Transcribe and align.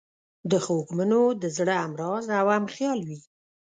د 0.51 0.53
خوږمنو 0.65 1.21
د 1.41 1.43
زړه 1.57 1.75
همراز 1.83 2.25
او 2.39 2.45
همخیال 2.55 2.99
وي. 3.07 3.19